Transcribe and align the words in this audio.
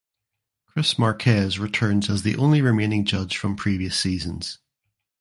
Chris 0.65 0.97
Marques 0.97 1.59
returns 1.59 2.09
as 2.09 2.23
the 2.23 2.35
only 2.35 2.59
remaining 2.59 3.05
judge 3.05 3.37
from 3.37 3.55
previous 3.55 3.95
seasons. 3.95 4.57